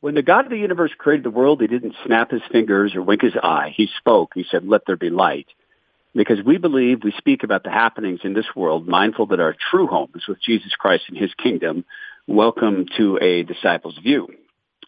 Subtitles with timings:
[0.00, 3.02] When the God of the universe created the world, he didn't snap his fingers or
[3.02, 3.74] wink his eye.
[3.76, 4.30] He spoke.
[4.32, 5.48] He said, let there be light.
[6.14, 9.88] Because we believe we speak about the happenings in this world, mindful that our true
[9.88, 11.84] home is with Jesus Christ and his kingdom.
[12.28, 14.28] Welcome to a disciple's view.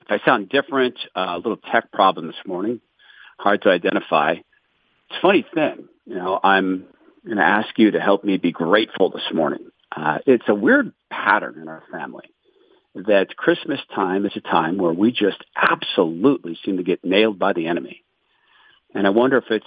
[0.01, 2.81] If I sound different, uh, a little tech problem this morning,
[3.37, 4.35] hard to identify.
[4.35, 5.89] It's a funny thing.
[6.07, 6.87] You know, I'm
[7.25, 9.73] going to ask you to help me be grateful this morning.
[9.95, 12.31] Uh, it's a weird pattern in our family
[12.95, 17.53] that Christmas time is a time where we just absolutely seem to get nailed by
[17.53, 18.03] the enemy.
[18.95, 19.65] And I wonder if it's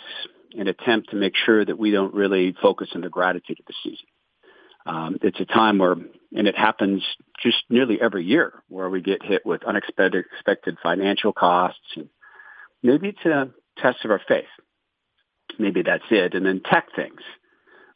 [0.53, 3.73] an attempt to make sure that we don't really focus on the gratitude of the
[3.83, 4.05] season.
[4.85, 7.01] Um, it's a time where, and it happens
[7.41, 11.79] just nearly every year, where we get hit with unexpected expected financial costs.
[11.95, 12.09] And
[12.81, 14.43] maybe it's a test of our faith.
[15.57, 16.33] Maybe that's it.
[16.33, 17.21] And then tech things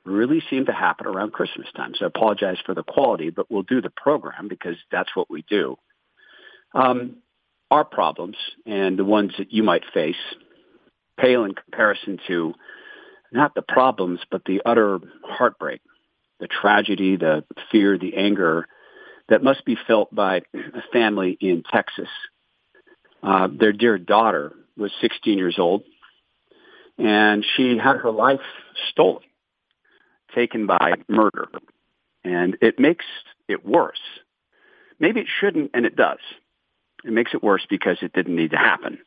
[0.08, 1.94] really seem to happen around Christmas time.
[1.96, 5.44] So I apologize for the quality, but we'll do the program because that's what we
[5.50, 5.78] do.
[6.74, 7.18] Um,
[7.70, 10.16] our problems and the ones that you might face
[11.20, 12.54] pale in comparison to
[13.32, 15.82] not the problems, but the utter heartbreak,
[16.40, 18.68] the tragedy, the fear, the anger
[19.30, 22.08] that must be felt by a family in Texas.
[23.22, 25.84] Uh, their dear daughter was 16 years old,
[26.98, 28.40] and she had her life
[28.92, 29.24] stolen
[30.34, 31.50] taken by murder.
[32.24, 33.06] And it makes
[33.48, 34.00] it worse.
[35.00, 36.20] Maybe it shouldn't, and it does.
[37.04, 39.00] It makes it worse because it didn't need to happen.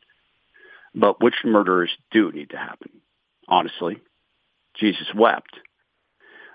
[0.95, 2.89] But which murderers do need to happen?
[3.47, 3.99] Honestly,
[4.75, 5.59] Jesus wept.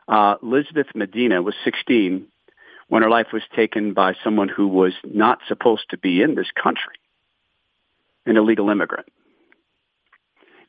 [0.08, 2.26] Uh, Elizabeth Medina was 16
[2.88, 6.50] when her life was taken by someone who was not supposed to be in this
[6.60, 6.94] country,
[8.24, 9.08] an illegal immigrant.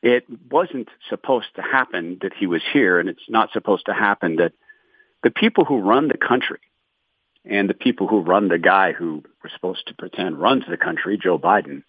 [0.02, 4.36] It wasn't supposed to happen that he was here, and it's not supposed to happen
[4.36, 4.52] that
[5.22, 6.60] the people who run the country
[7.44, 11.18] and the people who run the guy who we're supposed to pretend runs the country,
[11.20, 11.82] Joe Biden,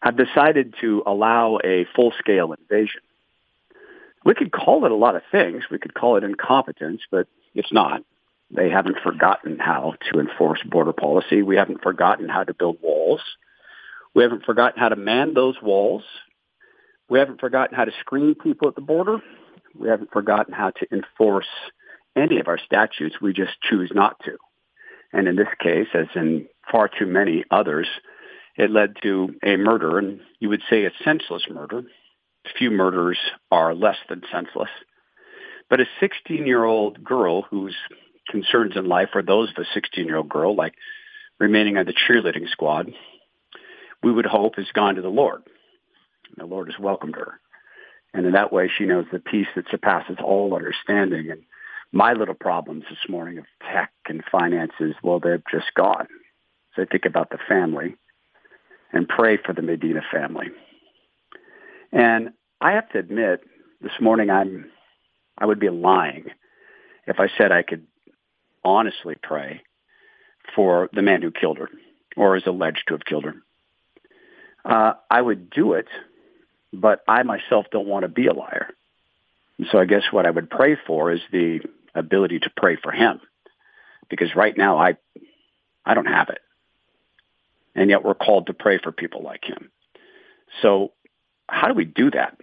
[0.00, 3.02] have decided to allow a full-scale invasion.
[4.24, 5.64] We could call it a lot of things.
[5.70, 8.02] We could call it incompetence, but it's not.
[8.50, 11.42] They haven't forgotten how to enforce border policy.
[11.42, 13.20] We haven't forgotten how to build walls.
[14.14, 16.04] We haven't forgotten how to man those walls
[17.08, 19.18] we haven't forgotten how to screen people at the border.
[19.78, 21.46] We haven't forgotten how to enforce
[22.16, 23.16] any of our statutes.
[23.20, 24.36] We just choose not to.
[25.12, 27.88] And in this case, as in far too many others,
[28.56, 31.82] it led to a murder, and you would say a senseless murder.
[32.58, 33.18] Few murders
[33.50, 34.70] are less than senseless.
[35.70, 37.76] But a 16-year-old girl whose
[38.28, 40.74] concerns in life are those of a 16-year-old girl, like
[41.38, 42.92] remaining on the cheerleading squad,
[44.02, 45.42] we would hope has gone to the Lord.
[46.36, 47.40] The Lord has welcomed her.
[48.14, 51.30] And in that way, she knows the peace that surpasses all understanding.
[51.30, 51.42] And
[51.92, 56.06] my little problems this morning of tech and finances, well, they're just gone.
[56.74, 57.96] So I think about the family
[58.92, 60.46] and pray for the Medina family.
[61.92, 63.42] And I have to admit,
[63.80, 64.70] this morning I'm,
[65.36, 66.26] I would be lying
[67.06, 67.86] if I said I could
[68.64, 69.62] honestly pray
[70.54, 71.68] for the man who killed her
[72.16, 73.34] or is alleged to have killed her.
[74.64, 75.86] Uh, I would do it
[76.72, 78.68] but I myself don't want to be a liar.
[79.58, 81.60] And so I guess what I would pray for is the
[81.94, 83.20] ability to pray for him,
[84.08, 84.96] because right now I,
[85.84, 86.40] I don't have it,
[87.74, 89.70] and yet we're called to pray for people like him.
[90.62, 90.92] So
[91.48, 92.38] how do we do that?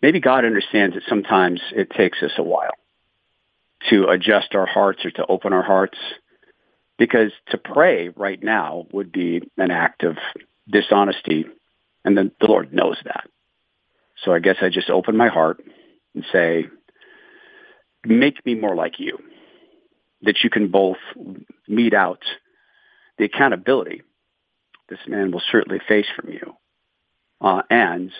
[0.00, 2.74] Maybe God understands that sometimes it takes us a while
[3.90, 5.98] to adjust our hearts or to open our hearts
[6.98, 10.16] because to pray right now would be an act of
[10.70, 11.46] dishonesty
[12.04, 13.28] and the, the Lord knows that.
[14.24, 15.62] So I guess I just open my heart
[16.14, 16.66] and say,
[18.04, 19.18] make me more like you.
[20.22, 20.96] That you can both
[21.68, 22.22] mete out
[23.18, 24.02] the accountability
[24.88, 26.56] this man will certainly face from you,
[27.40, 28.10] uh, and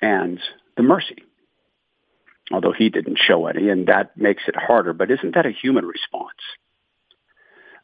[0.00, 0.40] and
[0.76, 1.22] the mercy.
[2.52, 4.92] Although he didn't show any, and that makes it harder.
[4.92, 6.38] But isn't that a human response?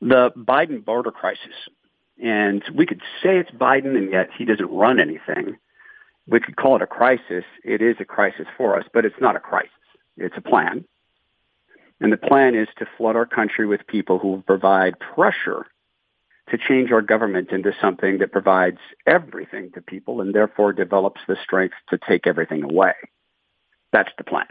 [0.01, 1.55] The Biden border crisis
[2.23, 5.57] and we could say it's Biden, and yet he doesn't run anything.
[6.29, 7.45] We could call it a crisis.
[7.65, 9.73] It is a crisis for us, but it's not a crisis.
[10.17, 10.85] It's a plan.
[12.01, 15.67] And the plan is to flood our country with people who will provide pressure
[16.51, 21.37] to change our government into something that provides everything to people and therefore develops the
[21.43, 22.95] strength to take everything away.
[23.93, 24.47] That's the plan.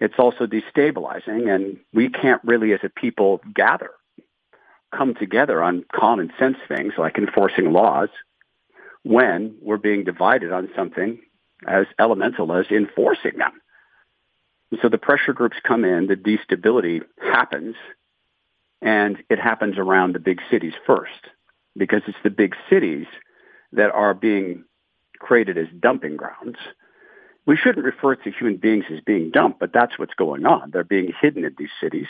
[0.00, 3.90] It's also destabilizing, and we can't really, as a people, gather
[4.94, 8.08] come together on common sense things like enforcing laws
[9.02, 11.20] when we're being divided on something
[11.66, 13.52] as elemental as enforcing them.
[14.70, 17.76] And so the pressure groups come in, the destability happens,
[18.82, 21.12] and it happens around the big cities first.
[21.76, 23.06] because it's the big cities
[23.72, 24.64] that are being
[25.18, 26.56] created as dumping grounds.
[27.46, 30.70] We shouldn't refer to human beings as being dumped, but that's what's going on.
[30.70, 32.08] They're being hidden in these cities.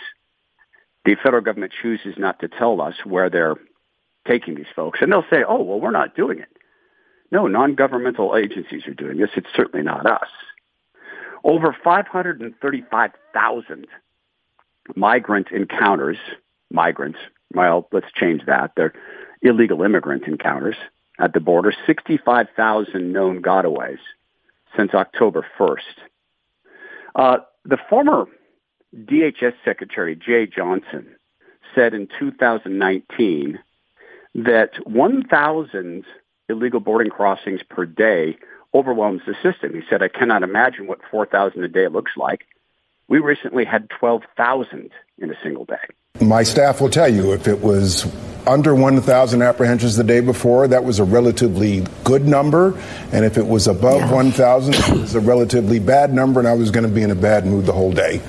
[1.07, 3.55] The federal government chooses not to tell us where they're
[4.27, 4.99] taking these folks.
[5.01, 6.49] And they'll say, oh, well, we're not doing it.
[7.31, 9.31] No, non-governmental agencies are doing this.
[9.37, 10.27] It's certainly not us.
[11.45, 13.87] Over 535,000
[14.95, 16.19] migrant encounters,
[16.71, 17.19] migrants,
[17.55, 18.73] well, let's change that.
[18.77, 18.93] They're
[19.43, 20.75] illegal immigrant encounters
[21.19, 23.99] at the border, 65,000 known gotaways
[24.77, 25.77] since October 1st.
[27.15, 28.27] Uh, the former
[29.05, 31.07] DHS Secretary, Jeh Johnson,
[31.75, 33.59] said in 2019
[34.35, 36.05] that 1,000
[36.49, 38.37] illegal boarding crossings per day
[38.75, 39.75] overwhelms the system.
[39.75, 42.47] He said, I cannot imagine what 4,000 a day looks like.
[43.09, 45.77] We recently had 12,000 in a single day.
[46.21, 48.07] My staff will tell you if it was
[48.47, 52.79] under 1,000 apprehensions the day before, that was a relatively good number.
[53.13, 54.13] And if it was above yeah.
[54.13, 57.17] 1,000, it was a relatively bad number, and I was going to be in a
[57.17, 58.21] bad mood the whole day.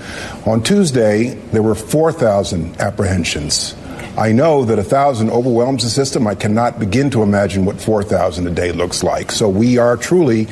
[0.45, 3.75] On Tuesday, there were 4,000 apprehensions.
[4.17, 6.25] I know that 1,000 overwhelms the system.
[6.25, 9.31] I cannot begin to imagine what 4,000 a day looks like.
[9.31, 10.47] So we are truly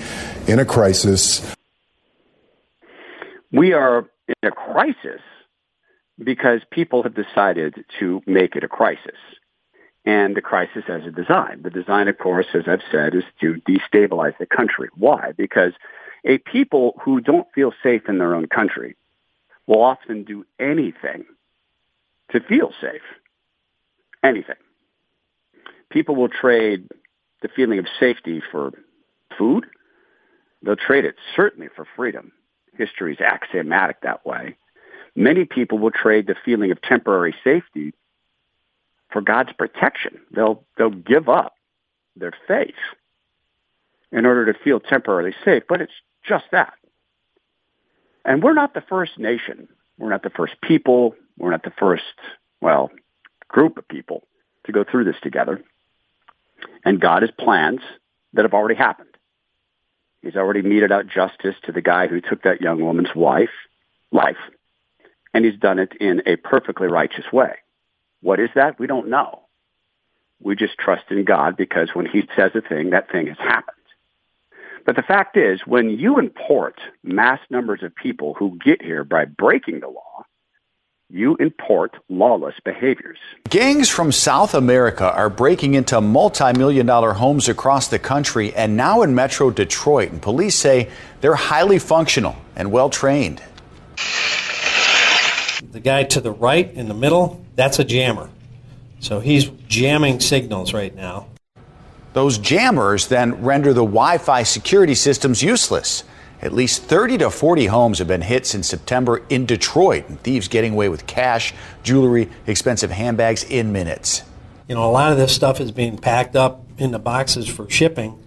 [0.48, 1.42] in a crisis.
[3.52, 5.22] We are in a crisis
[6.24, 9.18] because people have decided to make it a crisis.
[10.06, 11.62] And the crisis has a design.
[11.64, 14.90] The design, of course, as I've said, is to destabilize the country.
[14.96, 15.32] Why?
[15.36, 15.74] Because
[16.24, 18.96] a people who don't feel safe in their own country
[19.66, 21.26] will often do anything
[22.32, 23.02] to feel safe
[24.24, 24.56] anything.
[25.90, 26.90] People will trade
[27.42, 28.72] the feeling of safety for
[29.38, 29.66] food.
[30.64, 32.32] They'll trade it certainly for freedom.
[32.78, 34.58] History is axiomatic that way.
[35.16, 37.94] Many people will trade the feeling of temporary safety
[39.10, 40.20] for God's protection.
[40.32, 41.56] They'll, they'll give up
[42.16, 42.76] their faith
[44.12, 46.74] in order to feel temporarily safe, but it's just that.
[48.26, 49.68] And we're not the first nation.
[49.98, 51.16] We're not the first people.
[51.38, 52.04] We're not the first,
[52.62, 52.92] well,
[53.48, 54.24] group of people
[54.66, 55.62] to go through this together.
[56.84, 57.82] And God has plans
[58.34, 59.10] that have already happened.
[60.22, 63.50] He's already meted out justice to the guy who took that young woman's wife,
[64.12, 64.38] life,
[65.36, 67.56] and he's done it in a perfectly righteous way.
[68.22, 68.80] What is that?
[68.80, 69.42] We don't know.
[70.42, 73.76] We just trust in God because when he says a thing, that thing has happened.
[74.86, 79.26] But the fact is, when you import mass numbers of people who get here by
[79.26, 80.24] breaking the law,
[81.10, 83.18] you import lawless behaviors.
[83.50, 88.78] Gangs from South America are breaking into multi million dollar homes across the country and
[88.78, 90.12] now in metro Detroit.
[90.12, 90.90] And police say
[91.20, 93.42] they're highly functional and well trained.
[95.76, 98.30] The guy to the right in the middle, that's a jammer.
[99.02, 101.28] So he's jamming signals right now.
[102.14, 106.06] Those jammers then render the Wi Fi security systems useless.
[106.42, 110.48] At least 30 to 40 homes have been hit since September in Detroit, and thieves
[110.48, 114.24] getting away with cash, jewelry, expensive handbags in minutes.
[114.70, 118.18] You know, a lot of this stuff is being packed up into boxes for shipping.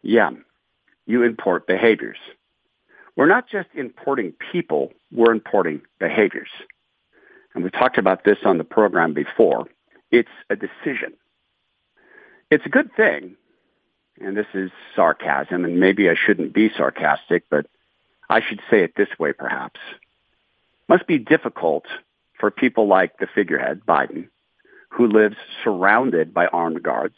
[0.00, 0.30] Yeah,
[1.04, 2.16] you import behaviors.
[3.16, 6.50] We're not just importing people, we're importing behaviors.
[7.54, 9.66] And we talked about this on the program before.
[10.10, 11.14] It's a decision.
[12.50, 13.36] It's a good thing
[14.20, 17.66] and this is sarcasm, and maybe I shouldn't be sarcastic, but
[18.28, 19.80] I should say it this way perhaps.
[20.88, 21.86] Must be difficult
[22.38, 24.28] for people like the figurehead, Biden,
[24.90, 27.16] who lives surrounded by armed guards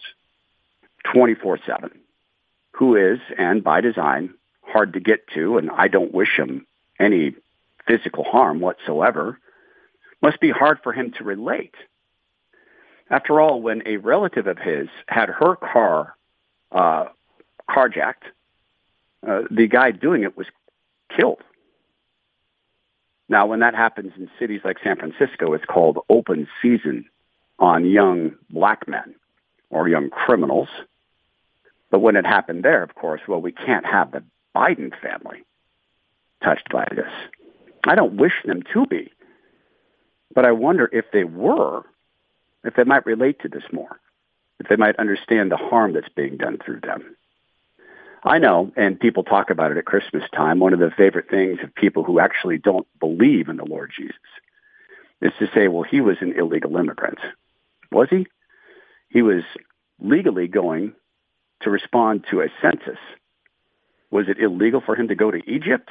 [1.13, 1.91] 24-7,
[2.73, 4.35] who is, and by design,
[4.73, 6.67] hard to get to, and I don't wish him
[6.99, 7.35] any
[7.87, 9.39] physical harm whatsoever,
[10.21, 11.75] must be hard for him to relate.
[13.11, 16.15] After all, when a relative of his had her car
[16.73, 17.07] uh,
[17.69, 18.25] carjacked.
[19.27, 20.47] Uh, the guy doing it was
[21.15, 21.43] killed.
[23.29, 27.07] Now, when that happens in cities like San Francisco, it's called open season
[27.59, 29.15] on young black men
[29.71, 30.69] or young criminals.
[31.91, 34.23] But when it happened there, of course, well, we can't have the
[34.55, 35.45] Biden family
[36.43, 37.11] touched by this.
[37.85, 39.11] I don't wish them to be.
[40.35, 41.83] But I wonder if they were,
[42.65, 44.01] if they might relate to this more
[44.63, 47.17] if they might understand the harm that's being done through them.
[48.23, 51.59] I know, and people talk about it at Christmas time, one of the favorite things
[51.65, 54.15] of people who actually don't believe in the Lord Jesus
[55.21, 57.19] is to say, well, he was an illegal immigrant.
[57.91, 58.29] Was he?
[59.09, 59.43] He was
[60.01, 60.95] legally going
[61.63, 62.99] to respond to a census.
[64.13, 65.91] Was it illegal for him to go to Egypt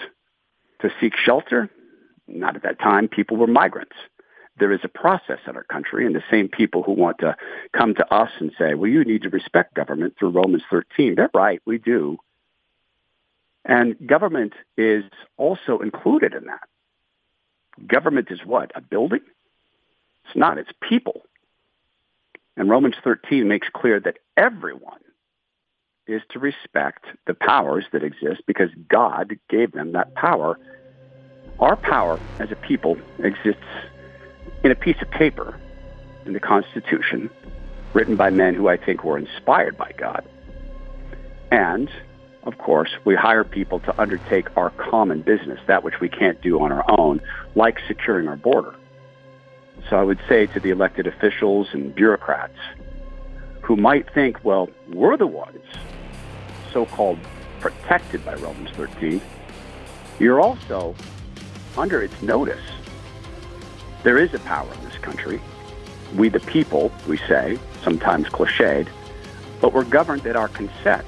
[0.79, 1.69] to seek shelter?
[2.27, 3.09] Not at that time.
[3.09, 3.95] People were migrants.
[4.59, 7.35] there is a process in our country, and the same people who want to
[7.75, 11.31] come to us and say, well, you need to respect government through Romans 13, they're
[11.33, 12.17] right, we do.
[13.65, 15.03] And government is
[15.37, 16.67] also included in that.
[17.87, 18.71] Government is what?
[18.75, 19.21] A building?
[20.25, 21.23] It's not, it's people.
[22.55, 24.99] And Romans 13 makes clear that everyone
[26.11, 30.59] is to respect the powers that exist because God gave them that power.
[31.59, 33.61] Our power as a people exists
[34.63, 35.59] in a piece of paper
[36.25, 37.29] in the Constitution
[37.93, 40.27] written by men who I think were inspired by God.
[41.51, 41.89] And,
[42.43, 46.61] of course, we hire people to undertake our common business, that which we can't do
[46.61, 47.21] on our own,
[47.55, 48.75] like securing our border.
[49.89, 52.57] So I would say to the elected officials and bureaucrats
[53.61, 55.63] who might think, well, we're the ones
[56.71, 57.19] so-called
[57.59, 59.21] protected by Romans 13,
[60.19, 60.95] you're also
[61.77, 62.63] under its notice.
[64.03, 65.41] There is a power in this country.
[66.15, 68.87] We the people, we say, sometimes cliched,
[69.61, 71.05] but we're governed at our consent.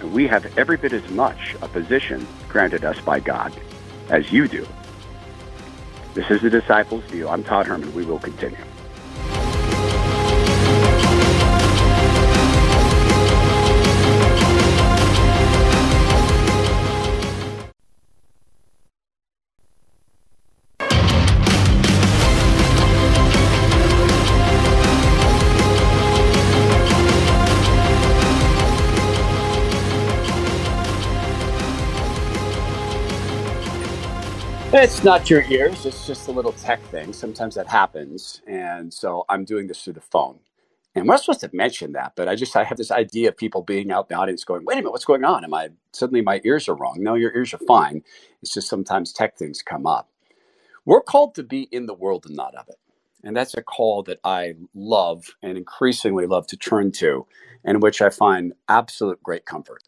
[0.00, 3.52] And we have every bit as much a position granted us by God
[4.10, 4.66] as you do.
[6.14, 7.28] This is the Disciples' View.
[7.28, 7.94] I'm Todd Herman.
[7.94, 8.58] We will continue.
[34.82, 37.12] It's not your ears, it's just a little tech thing.
[37.12, 38.42] Sometimes that happens.
[38.48, 40.40] And so I'm doing this through the phone.
[40.96, 43.62] And we're supposed to mention that, but I just I have this idea of people
[43.62, 45.44] being out in the audience going, wait a minute, what's going on?
[45.44, 46.96] Am I suddenly my ears are wrong?
[46.98, 48.02] No, your ears are fine.
[48.42, 50.10] It's just sometimes tech things come up.
[50.84, 52.80] We're called to be in the world and not of it.
[53.22, 57.28] And that's a call that I love and increasingly love to turn to,
[57.64, 59.84] and which I find absolute great comfort.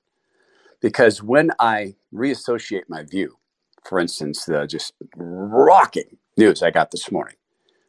[0.81, 3.39] Because when I reassociate my view
[3.85, 7.37] for instance, the just rocking news I got this morning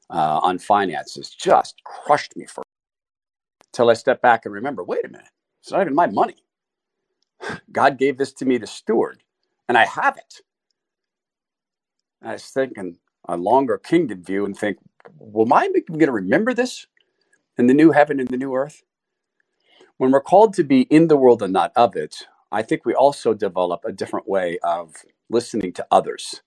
[0.10, 2.64] uh, on finances just crushed me for
[3.74, 5.30] until I step back and remember, wait a minute,
[5.62, 6.36] it's not even my money.
[7.72, 9.24] God gave this to me to steward,
[9.68, 10.36] and I have it.
[12.22, 12.98] And I was thinking
[13.28, 14.78] a longer kingdom view and think,
[15.18, 16.88] well, am I going to remember this
[17.58, 18.84] in the new heaven and the new earth?
[19.98, 22.96] When we're called to be in the world and not of it, I think we
[22.96, 24.96] also develop a different way of
[25.30, 26.42] listening to others.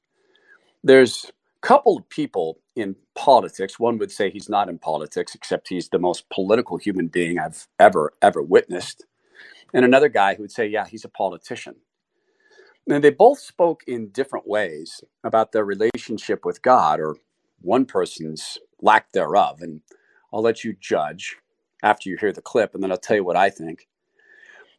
[0.82, 1.26] There's
[1.62, 3.78] a couple of people in politics.
[3.78, 7.68] One would say he's not in politics, except he's the most political human being I've
[7.78, 9.04] ever, ever witnessed.
[9.74, 11.76] And another guy who would say, yeah, he's a politician.
[12.88, 17.16] And they both spoke in different ways about their relationship with God or
[17.60, 19.60] one person's lack thereof.
[19.60, 19.82] And
[20.32, 21.36] I'll let you judge
[21.82, 23.88] after you hear the clip, and then I'll tell you what I think.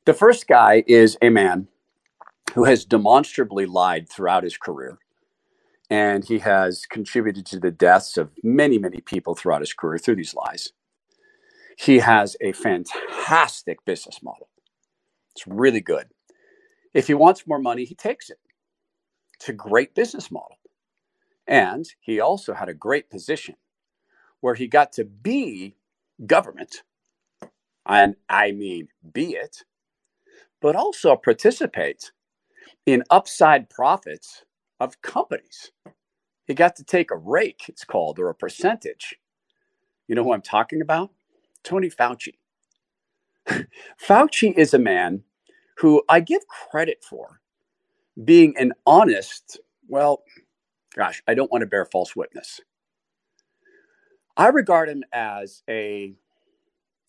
[0.09, 1.67] The first guy is a man
[2.55, 4.97] who has demonstrably lied throughout his career.
[5.87, 10.15] And he has contributed to the deaths of many, many people throughout his career through
[10.15, 10.73] these lies.
[11.77, 14.49] He has a fantastic business model.
[15.35, 16.07] It's really good.
[16.91, 18.39] If he wants more money, he takes it.
[19.35, 20.57] It's a great business model.
[21.45, 23.57] And he also had a great position
[24.39, 25.75] where he got to be
[26.25, 26.77] government,
[27.85, 29.65] and I mean be it,
[30.61, 32.11] but also participate
[32.85, 34.43] in upside profits
[34.79, 35.71] of companies.
[36.45, 39.15] He got to take a rake, it's called, or a percentage.
[40.07, 41.11] You know who I'm talking about?
[41.63, 42.35] Tony Fauci.
[44.01, 45.23] Fauci is a man
[45.77, 47.39] who I give credit for
[48.23, 50.23] being an honest, well,
[50.95, 52.59] gosh, I don't want to bear false witness.
[54.35, 56.15] I regard him as a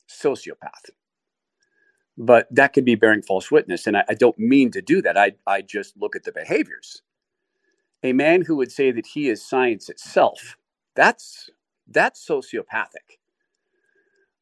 [0.09, 0.90] sociopath
[2.23, 3.87] but that could be bearing false witness.
[3.87, 5.17] And I, I, don't mean to do that.
[5.17, 7.00] I, I just look at the behaviors.
[8.03, 10.59] A man who would say that he is science itself,
[10.95, 11.49] that's,
[11.89, 13.19] that's sociopathic.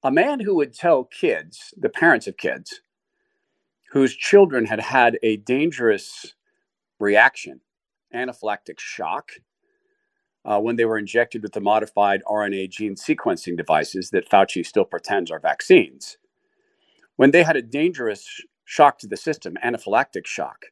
[0.02, 2.80] A man who would tell kids, the parents of kids,
[3.92, 6.35] whose children had had a dangerous
[6.99, 7.61] reaction,
[8.12, 9.30] anaphylactic shock,
[10.44, 14.85] uh, when they were injected with the modified RNA gene sequencing devices that Fauci still
[14.85, 16.16] pretends are vaccines
[17.18, 18.26] when they had a dangerous
[18.64, 20.66] shock to the system, anaphylactic shock.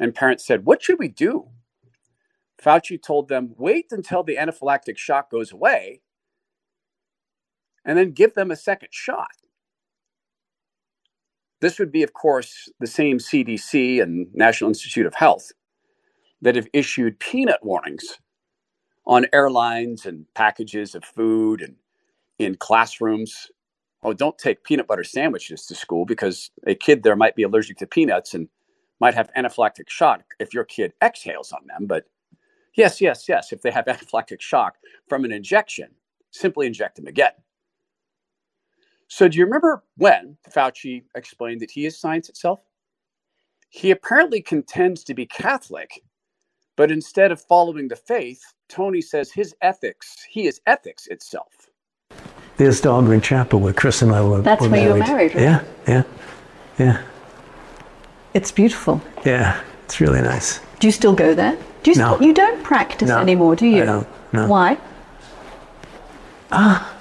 [0.00, 1.50] And parents said, What should we do?
[2.62, 6.00] Fauci told them, Wait until the anaphylactic shock goes away
[7.84, 9.30] and then give them a second shot.
[11.60, 15.52] This would be, of course, the same CDC and National Institute of Health
[16.42, 18.18] that have issued peanut warnings
[19.06, 21.76] on airlines and packages of food and
[22.38, 23.50] in classrooms.
[24.06, 27.76] Oh, don't take peanut butter sandwiches to school because a kid there might be allergic
[27.78, 28.48] to peanuts and
[29.00, 31.86] might have anaphylactic shock if your kid exhales on them.
[31.88, 32.04] But
[32.76, 34.76] yes, yes, yes, if they have anaphylactic shock
[35.08, 35.88] from an injection,
[36.30, 37.32] simply inject them again.
[39.08, 42.60] So, do you remember when Fauci explained that he is science itself?
[43.70, 46.00] He apparently contends to be Catholic,
[46.76, 51.70] but instead of following the faith, Tony says his ethics, he is ethics itself.
[52.56, 54.40] There's Dahlgren Chapel where Chris and I were.
[54.40, 54.86] That's were where married.
[54.86, 55.42] you were married, right?
[55.42, 56.02] Yeah, yeah,
[56.78, 57.02] yeah,
[58.34, 59.00] It's beautiful.
[59.24, 59.60] yeah.
[59.84, 60.60] It's really nice.
[60.80, 61.56] Do you still go there?
[61.84, 62.14] Do you, No.
[62.16, 63.82] still, you don't practice No, anymore, do you?
[63.82, 64.46] I don't, no.
[64.48, 64.78] Why?
[66.50, 66.92] Ah,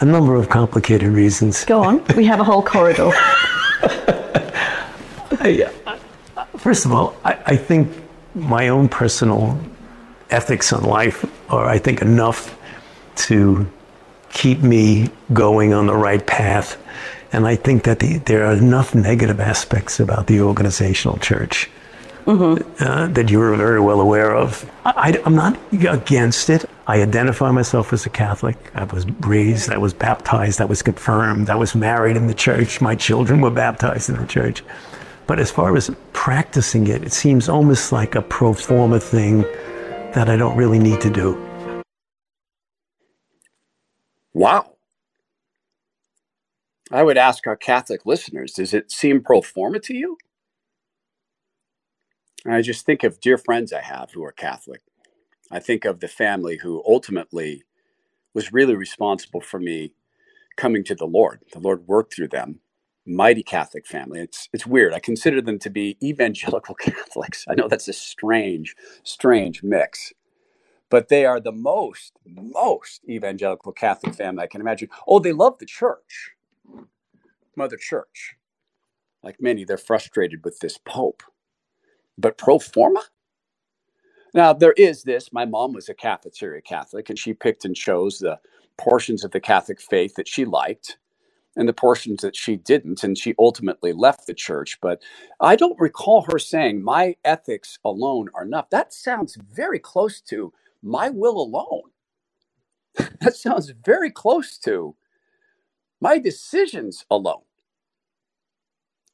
[0.00, 1.64] a number of complicated reasons.
[1.64, 2.02] Go on.
[2.16, 3.10] We have a whole corridor.
[5.40, 5.70] I,
[6.56, 7.88] first of all, I, I think
[8.34, 9.58] my own personal
[10.30, 12.58] ethics on life are, I think, enough
[13.28, 13.66] to
[14.32, 16.76] keep me going on the right path.
[17.32, 21.70] And I think that the, there are enough negative aspects about the organizational church
[22.26, 24.70] uh, that you're very well aware of.
[24.84, 26.64] I, am not against it.
[26.86, 28.56] I identify myself as a Catholic.
[28.74, 32.80] I was raised, I was baptized, I was confirmed, I was married in the church.
[32.80, 34.62] My children were baptized in the church.
[35.26, 39.42] But as far as practicing it, it seems almost like a pro forma thing
[40.12, 41.51] that I don't really need to do.
[44.34, 44.76] Wow.
[46.90, 50.18] I would ask our Catholic listeners, does it seem pro forma to you?
[52.44, 54.82] And I just think of dear friends I have who are Catholic.
[55.50, 57.64] I think of the family who ultimately
[58.34, 59.92] was really responsible for me
[60.56, 61.40] coming to the Lord.
[61.52, 62.60] The Lord worked through them.
[63.06, 64.20] Mighty Catholic family.
[64.20, 64.94] It's it's weird.
[64.94, 67.44] I consider them to be evangelical Catholics.
[67.48, 70.12] I know that's a strange, strange mix.
[70.92, 74.90] But they are the most, most evangelical Catholic family I can imagine.
[75.08, 76.32] Oh, they love the church.
[77.56, 78.34] Mother Church.
[79.22, 81.22] Like many, they're frustrated with this Pope.
[82.18, 83.04] But pro forma?
[84.34, 85.32] Now, there is this.
[85.32, 88.38] My mom was a cafeteria Catholic, and she picked and chose the
[88.76, 90.98] portions of the Catholic faith that she liked
[91.56, 93.02] and the portions that she didn't.
[93.02, 94.78] And she ultimately left the church.
[94.82, 95.02] But
[95.40, 98.68] I don't recall her saying, My ethics alone are enough.
[98.68, 101.90] That sounds very close to my will alone.
[103.20, 104.96] that sounds very close to
[106.00, 107.42] my decisions alone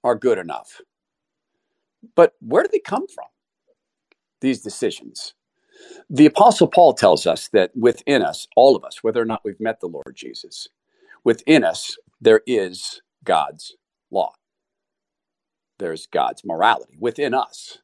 [0.05, 0.81] are good enough.
[2.15, 3.27] But where do they come from?
[4.41, 5.35] These decisions.
[6.11, 9.61] The Apostle Paul tells us that within us, all of us, whether or not we've
[9.61, 10.69] met the Lord Jesus,
[11.25, 13.77] within us, there is God's
[14.11, 14.33] law.
[15.79, 17.79] There's God's morality within us.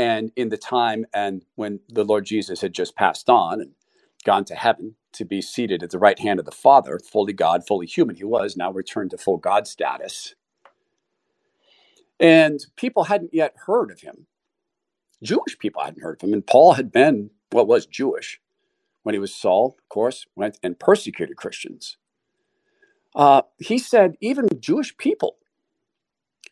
[0.00, 3.72] And in the time and when the Lord Jesus had just passed on and
[4.24, 7.66] gone to heaven to be seated at the right hand of the Father, fully God,
[7.68, 10.34] fully human, he was now returned to full God status.
[12.18, 14.26] And people hadn't yet heard of him.
[15.22, 16.32] Jewish people hadn't heard of him.
[16.32, 18.40] And Paul had been, what well, was Jewish
[19.02, 21.98] when he was Saul, of course, went and persecuted Christians.
[23.14, 25.36] Uh, he said, even Jewish people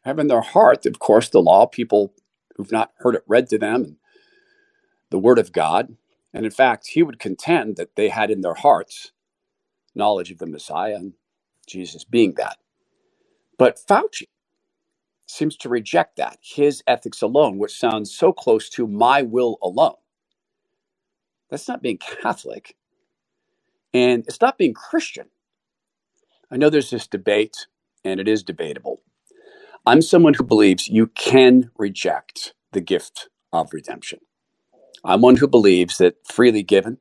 [0.05, 2.15] have in their heart, of course, the law, people
[2.59, 3.97] who've not heard it read to them, and
[5.11, 5.97] the word of God.
[6.35, 9.13] And in fact, he would contend that they had in their hearts
[9.95, 11.15] knowledge of the Messiah and
[11.67, 12.59] Jesus being that.
[13.59, 14.29] But Fauci
[15.27, 19.97] seems to reject that, his ethics alone, which sounds so close to my will alone.
[21.51, 22.77] That's not being Catholic,
[23.95, 25.29] and it's not being Christian.
[26.51, 27.67] I know there's this debate,
[28.05, 29.03] and it is debatable.
[29.89, 34.21] I'm someone who believes you can reject the gift of redemption.
[35.05, 36.99] I'm one who believes that freely given,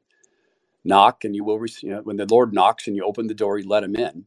[0.86, 1.90] knock and you will receive.
[1.90, 4.26] You know, when the Lord knocks and you open the door, you let him in,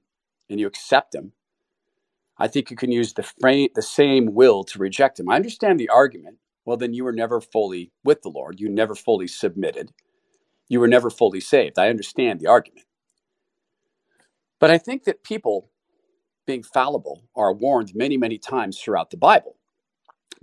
[0.51, 1.33] and you accept him.
[2.39, 5.31] I think you can use the frame, the same will to reject him.
[5.31, 6.39] I understand the argument.
[6.67, 8.61] Well, then you were never fully with the Lord.
[8.61, 9.93] You never fully submitted.
[10.69, 11.79] You were never fully saved.
[11.79, 12.87] I understand the argument.
[14.61, 15.71] But I think that people
[16.47, 19.57] being fallible are warned many, many times throughout the Bible.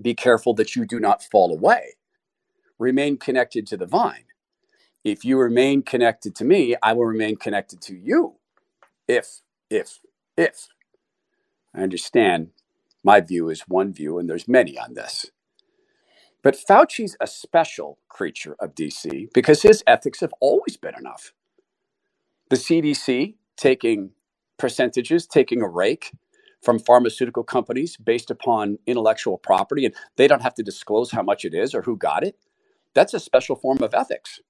[0.01, 1.95] Be careful that you do not fall away.
[2.79, 4.25] Remain connected to the vine.
[5.03, 8.35] If you remain connected to me, I will remain connected to you.
[9.07, 9.99] If, if,
[10.37, 10.67] if.
[11.75, 12.49] I understand
[13.03, 15.27] my view is one view, and there's many on this.
[16.43, 21.33] But Fauci's a special creature of DC because his ethics have always been enough.
[22.49, 24.11] The CDC taking
[24.57, 26.13] percentages, taking a rake
[26.61, 31.45] from pharmaceutical companies based upon intellectual property, and they don't have to disclose how much
[31.45, 32.35] it is or who got it.
[32.93, 34.41] That's a special form of ethics.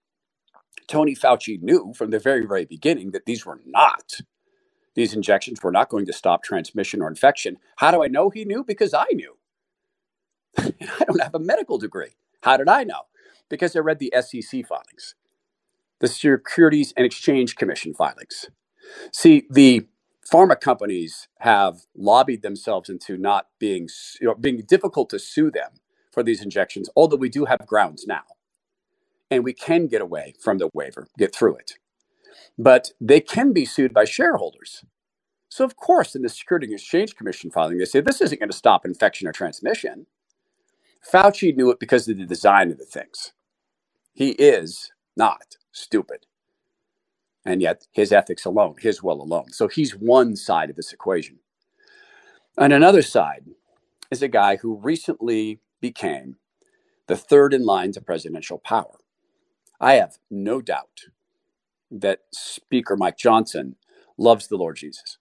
[0.88, 4.20] Tony Fauci knew from the very, very beginning that these were not,
[4.96, 7.58] these injections were not going to stop transmission or infection.
[7.78, 8.64] How do I know he knew?
[8.64, 9.38] Because I knew.
[10.58, 12.16] I don't have a medical degree.
[12.44, 13.04] How did I know?
[13.50, 15.16] Because I read the SEC filings,
[16.00, 18.48] the Securities and Exchange Commission filings.
[19.14, 19.88] See, the
[20.32, 23.88] pharma companies have lobbied themselves into not being,
[24.20, 25.72] you know, being difficult to sue them
[26.12, 28.24] for these injections, although we do have grounds now.
[29.32, 31.74] And we can get away from the waiver, get through it.
[32.58, 34.84] But they can be sued by shareholders.
[35.50, 38.52] So, of course, in the Security and Exchange Commission filing, they say this isn't going
[38.52, 40.06] to stop infection or transmission.
[41.12, 43.34] Fauci knew it because of the design of the things.
[44.14, 46.27] He is not stupid.
[47.48, 49.54] And yet, his ethics alone, his will alone.
[49.54, 51.40] So, he's one side of this equation.
[52.58, 53.46] And another side
[54.12, 56.38] is a guy who recently became
[57.08, 59.00] the third in line to presidential power.
[59.80, 61.02] I have no doubt
[61.92, 63.76] that Speaker Mike Johnson
[64.18, 65.18] loves the Lord Jesus.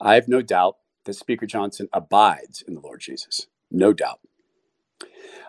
[0.00, 3.46] I have no doubt that Speaker Johnson abides in the Lord Jesus.
[3.70, 4.20] No doubt.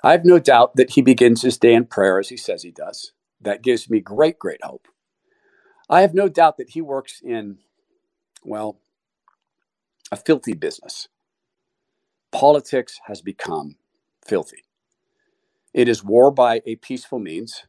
[0.04, 2.72] I have no doubt that he begins his day in prayer as he says he
[2.72, 3.14] does.
[3.42, 4.88] That gives me great, great hope.
[5.90, 7.60] I have no doubt that he works in,
[8.44, 8.80] well,
[10.12, 11.10] a filthy business.
[12.32, 13.78] Politics has become
[14.26, 14.66] filthy.
[15.74, 17.64] It is war by a peaceful means,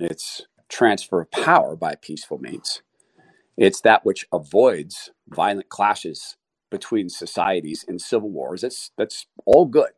[0.00, 2.82] it's transfer of power by peaceful means.
[3.56, 6.36] It's that which avoids violent clashes
[6.70, 8.64] between societies in civil wars.
[8.64, 9.90] It's, that's all good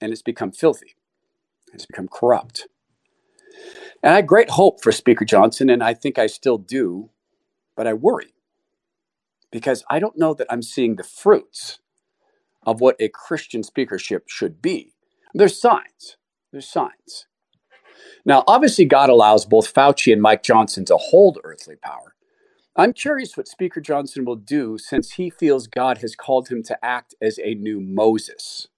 [0.00, 0.96] and it's become filthy.
[1.74, 2.68] It's become corrupt.
[4.02, 7.10] And I had great hope for Speaker Johnson, and I think I still do,
[7.76, 8.34] but I worry
[9.50, 11.78] because I don't know that I'm seeing the fruits
[12.66, 14.94] of what a Christian speakership should be.
[15.32, 16.16] There's signs.
[16.52, 17.26] There's signs.
[18.24, 22.14] Now, obviously, God allows both Fauci and Mike Johnson to hold earthly power.
[22.76, 26.84] I'm curious what Speaker Johnson will do since he feels God has called him to
[26.84, 28.68] act as a new Moses.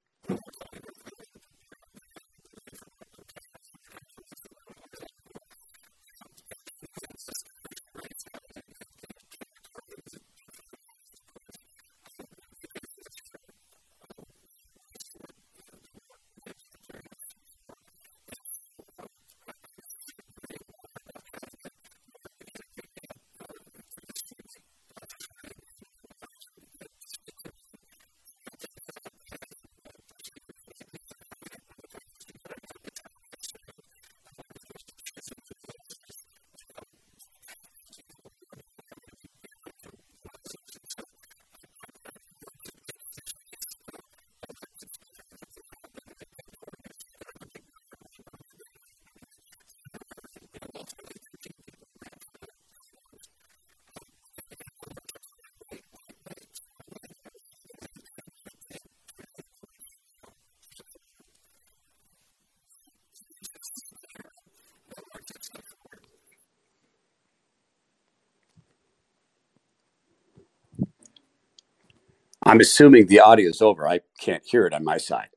[72.46, 73.88] I'm assuming the audio is over.
[73.88, 75.30] I can't hear it on my side.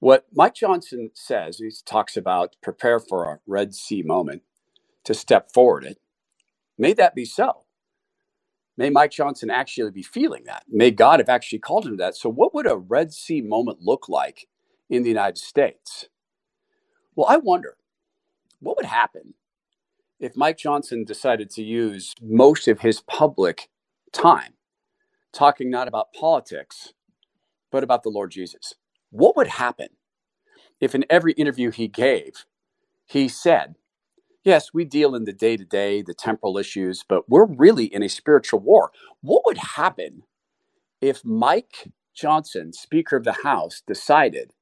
[0.00, 4.40] What Mike Johnson says, he talks about prepare for a Red Sea moment
[5.04, 5.98] to step forward it.
[6.78, 7.64] May that be so.
[8.78, 10.64] May Mike Johnson actually be feeling that.
[10.66, 12.16] May God have actually called him to that.
[12.16, 14.48] So, what would a Red Sea moment look like
[14.88, 16.06] in the United States?
[17.14, 17.76] Well, I wonder
[18.60, 19.34] what would happen
[20.18, 23.68] if Mike Johnson decided to use most of his public
[24.10, 24.54] time
[25.32, 26.92] talking not about politics,
[27.72, 28.74] but about the Lord Jesus.
[29.10, 29.88] What would happen
[30.80, 32.46] if in every interview he gave,
[33.06, 33.76] he said,
[34.44, 38.02] Yes, we deal in the day to day, the temporal issues, but we're really in
[38.02, 38.90] a spiritual war.
[39.20, 40.24] What would happen
[41.00, 44.52] if Mike Johnson, Speaker of the House, decided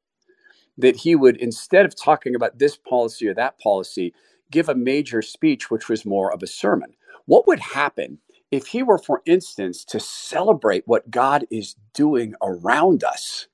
[0.79, 4.15] that he would, instead of talking about this policy or that policy,
[4.51, 6.95] give a major speech which was more of a sermon?
[7.27, 8.19] What would happen
[8.51, 13.49] if he were, for instance, to celebrate what God is doing around us,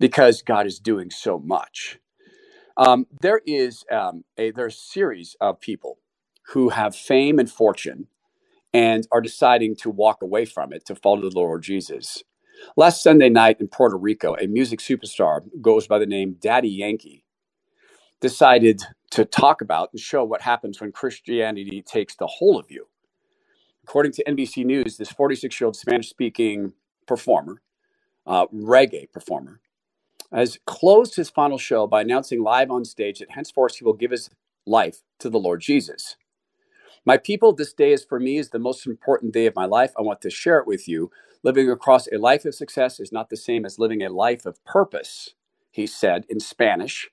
[0.00, 1.98] because God is doing so much,
[2.76, 5.98] um, there is um, a there's a series of people
[6.54, 8.08] who have fame and fortune
[8.74, 12.22] and are deciding to walk away from it to follow the Lord Jesus.
[12.76, 17.24] Last Sunday night in Puerto Rico, a music superstar goes by the name Daddy Yankee
[18.20, 18.82] decided
[19.12, 22.88] to talk about and show what happens when Christianity takes the whole of you
[23.88, 26.74] according to NBC News, this 46 year old Spanish speaking
[27.06, 27.62] performer,
[28.26, 29.60] uh, reggae performer,
[30.30, 34.10] has closed his final show by announcing live on stage that henceforth he will give
[34.10, 34.28] his
[34.66, 36.16] life to the Lord Jesus.
[37.06, 39.92] My people, this day is for me is the most important day of my life.
[39.98, 41.10] I want to share it with you.
[41.42, 44.62] Living across a life of success is not the same as living a life of
[44.66, 45.30] purpose,
[45.70, 47.08] he said in Spanish.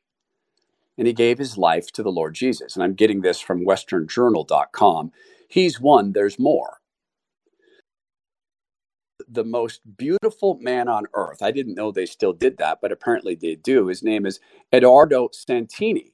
[0.98, 2.76] And he gave his life to the Lord Jesus.
[2.76, 5.14] And I'm getting this from westernjournal.com.
[5.48, 6.78] He's one, there's more.
[9.28, 11.42] The most beautiful man on earth.
[11.42, 13.88] I didn't know they still did that, but apparently they do.
[13.88, 14.40] His name is
[14.72, 16.14] Edoardo Santini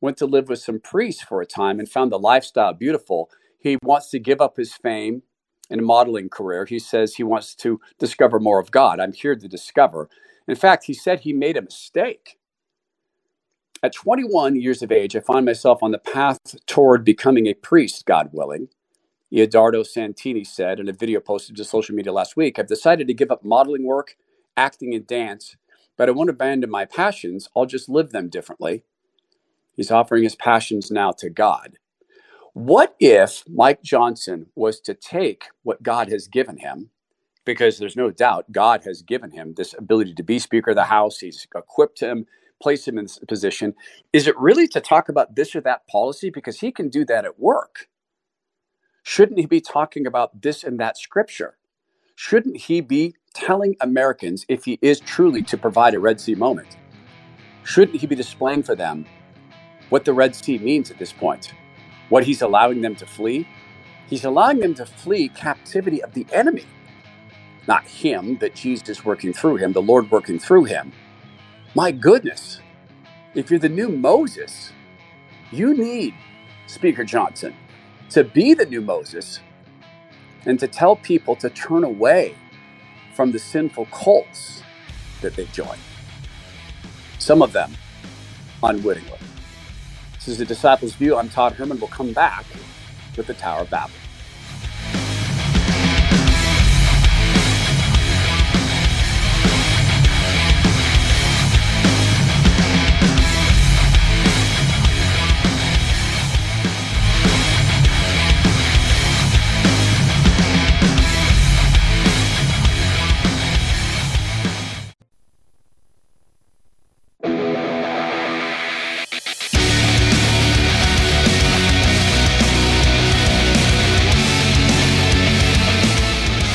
[0.00, 3.30] went to live with some priests for a time and found the lifestyle beautiful.
[3.58, 5.22] He wants to give up his fame
[5.70, 6.66] and modeling career.
[6.66, 9.00] He says he wants to discover more of God.
[9.00, 10.10] I'm here to discover.
[10.46, 12.38] In fact, he said he made a mistake.
[13.84, 18.06] At 21 years of age, I find myself on the path toward becoming a priest,
[18.06, 18.68] God willing.
[19.30, 23.12] Edoardo Santini said in a video posted to social media last week I've decided to
[23.12, 24.16] give up modeling work,
[24.56, 25.56] acting, and dance,
[25.98, 27.50] but I won't abandon my passions.
[27.54, 28.84] I'll just live them differently.
[29.76, 31.76] He's offering his passions now to God.
[32.54, 36.88] What if Mike Johnson was to take what God has given him,
[37.44, 40.84] because there's no doubt God has given him this ability to be Speaker of the
[40.84, 42.24] House, he's equipped him,
[42.64, 43.74] placed him in this position.
[44.12, 46.30] Is it really to talk about this or that policy?
[46.30, 47.88] Because he can do that at work.
[49.04, 51.56] Shouldn't he be talking about this and that scripture?
[52.16, 56.78] Shouldn't he be telling Americans if he is truly to provide a Red Sea moment?
[57.64, 59.04] Shouldn't he be displaying for them
[59.90, 61.52] what the Red Sea means at this point,
[62.08, 63.46] what he's allowing them to flee.
[64.08, 66.64] He's allowing them to flee captivity of the enemy,
[67.68, 70.92] not him, but Jesus working through him, the Lord working through him.
[71.76, 72.60] My goodness,
[73.34, 74.70] if you're the new Moses,
[75.50, 76.14] you need
[76.68, 77.52] Speaker Johnson
[78.10, 79.40] to be the new Moses
[80.46, 82.36] and to tell people to turn away
[83.12, 84.62] from the sinful cults
[85.20, 85.76] that they join.
[87.18, 87.72] Some of them
[88.62, 89.18] unwittingly.
[90.14, 91.16] This is the Disciples View.
[91.16, 91.80] I'm Todd Herman.
[91.80, 92.44] We'll come back
[93.16, 93.96] with the Tower of Babel.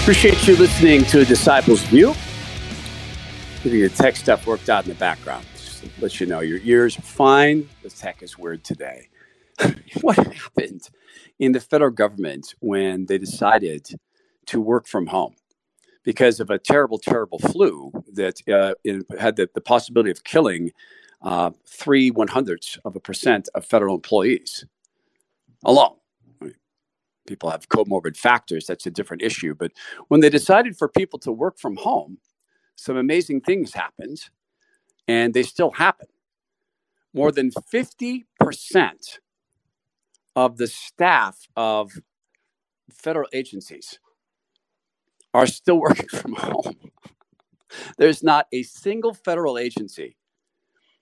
[0.09, 2.15] Appreciate you listening to Disciples View.
[3.63, 5.45] Getting the tech stuff worked out in the background.
[5.53, 7.69] Just to let you know, your ears are fine.
[7.83, 9.09] The tech is weird today.
[10.01, 10.89] what happened
[11.37, 13.87] in the federal government when they decided
[14.47, 15.35] to work from home?
[16.03, 18.73] Because of a terrible, terrible flu that uh,
[19.19, 20.71] had the, the, possibility of killing
[21.21, 24.65] uh, three one hundredths of a percent of federal employees
[25.63, 25.98] alone
[27.29, 29.55] people have comorbid factors, that's a different issue.
[29.55, 29.71] But
[30.09, 32.17] when they decided for people to work from home,
[32.75, 34.21] some amazing things happened,
[35.07, 36.07] and they still happen.
[37.13, 38.23] More than 50%
[40.35, 41.91] of the staff of
[42.91, 43.99] federal agencies
[45.33, 46.91] are still working from home.
[47.97, 50.17] There's not a single federal agency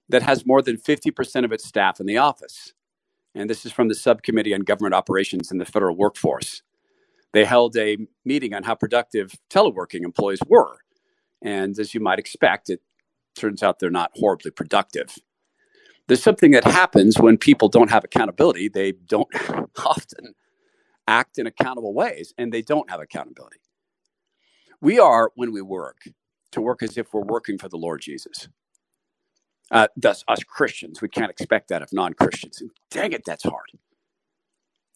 [0.10, 2.74] that has more than 50% of its staff in the office
[3.38, 6.64] and this is from the Subcommittee on Government Operations in the Federal Workforce.
[7.34, 10.80] They held a meeting on how productive teleworking employees were.
[11.42, 12.82] And as you might expect, it
[13.36, 15.16] turns out they're not horribly productive.
[16.08, 18.70] There's something that happens when people don't have accountability.
[18.70, 19.30] They don't
[19.86, 20.34] often
[21.08, 23.60] act in accountable ways, and they don't have accountability.
[24.82, 26.10] We are, when we work,
[26.54, 28.48] to work as if we're working for the Lord Jesus.
[29.72, 32.62] Uh, thus, us Christians, we can't expect that of non Christians.
[32.90, 33.72] Dang it, that's hard.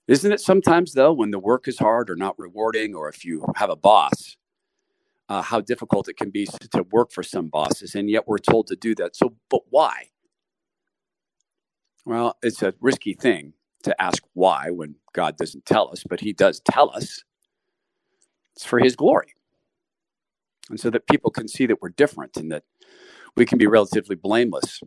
[0.07, 3.45] Isn't it sometimes, though, when the work is hard or not rewarding, or if you
[3.55, 4.37] have a boss,
[5.29, 8.67] uh, how difficult it can be to work for some bosses, and yet we're told
[8.67, 9.15] to do that.
[9.15, 10.05] So, but why?
[12.05, 13.53] Well, it's a risky thing
[13.83, 17.23] to ask why when God doesn't tell us, but He does tell us.
[18.55, 19.33] It's for His glory.
[20.69, 22.63] And so that people can see that we're different and that
[23.35, 24.81] we can be relatively blameless.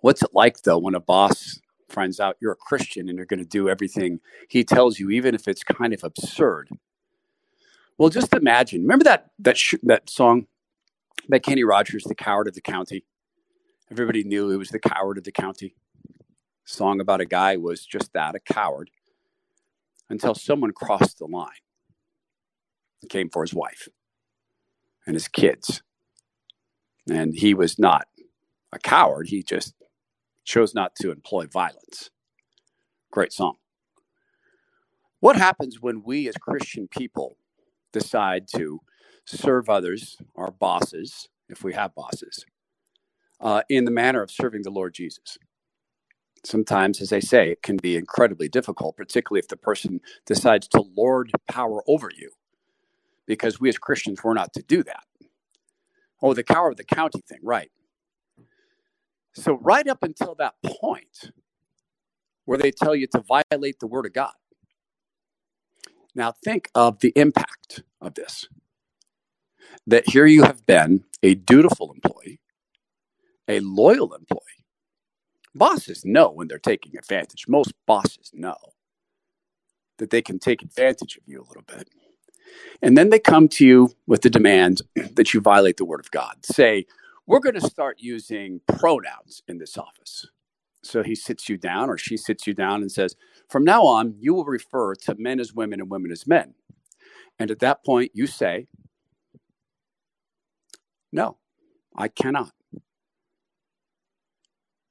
[0.00, 3.42] What's it like though when a boss finds out you're a Christian and you're going
[3.42, 6.68] to do everything he tells you, even if it's kind of absurd?
[7.96, 8.82] Well, just imagine.
[8.82, 10.46] Remember that that sh- that song
[11.28, 13.04] by Kenny Rogers, "The Coward of the County."
[13.90, 15.74] Everybody knew he was the coward of the county.
[16.64, 18.90] Song about a guy was just that, a coward,
[20.10, 21.48] until someone crossed the line
[23.00, 23.88] and came for his wife
[25.06, 25.82] and his kids
[27.10, 28.06] and he was not
[28.72, 29.28] a coward.
[29.28, 29.74] He just
[30.44, 32.10] chose not to employ violence.
[33.10, 33.56] Great song.
[35.20, 37.36] What happens when we as Christian people
[37.92, 38.80] decide to
[39.24, 42.44] serve others, our bosses, if we have bosses,
[43.40, 45.38] uh, in the manner of serving the Lord Jesus?
[46.44, 50.84] Sometimes, as I say, it can be incredibly difficult, particularly if the person decides to
[50.96, 52.30] lord power over you,
[53.26, 55.04] because we as Christians, we're not to do that.
[56.22, 57.70] Oh, the coward of the county thing, right.
[59.34, 61.30] So, right up until that point
[62.44, 64.32] where they tell you to violate the word of God.
[66.14, 68.48] Now, think of the impact of this.
[69.86, 72.40] That here you have been a dutiful employee,
[73.46, 74.40] a loyal employee.
[75.54, 77.46] Bosses know when they're taking advantage.
[77.48, 78.56] Most bosses know
[79.98, 81.88] that they can take advantage of you a little bit.
[82.82, 84.82] And then they come to you with the demand
[85.14, 86.36] that you violate the word of God.
[86.44, 86.86] Say,
[87.26, 90.26] we're going to start using pronouns in this office.
[90.82, 93.16] So he sits you down or she sits you down and says,
[93.48, 96.54] from now on, you will refer to men as women and women as men.
[97.38, 98.68] And at that point, you say,
[101.12, 101.38] no,
[101.96, 102.52] I cannot.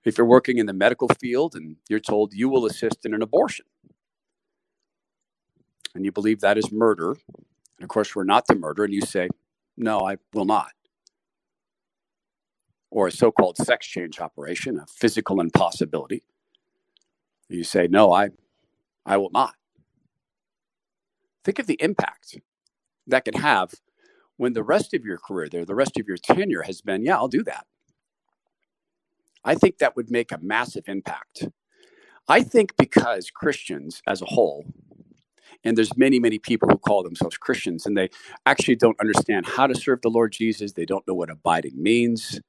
[0.03, 3.21] If you're working in the medical field and you're told you will assist in an
[3.21, 3.65] abortion,
[5.97, 9.01] and you believe that is murder, and of course we're not the murder, and you
[9.01, 9.27] say,
[9.75, 10.71] no, I will not
[12.89, 16.23] or a so called sex change operation, a physical impossibility.
[17.49, 18.29] You say, no, I,
[19.05, 19.55] I will not.
[21.43, 22.39] Think of the impact
[23.05, 23.73] that can have
[24.35, 27.15] when the rest of your career there, the rest of your tenure has been, yeah,
[27.15, 27.65] I'll do that.
[29.43, 31.47] I think that would make a massive impact.
[32.27, 34.65] I think because Christians as a whole,
[35.63, 38.09] and there's many, many people who call themselves Christians, and they
[38.45, 40.73] actually don't understand how to serve the Lord Jesus.
[40.73, 42.39] They don't know what abiding means.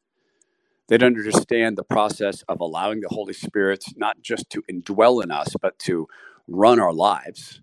[0.89, 5.31] They don't understand the process of allowing the Holy Spirit not just to indwell in
[5.31, 6.09] us, but to
[6.47, 7.61] run our lives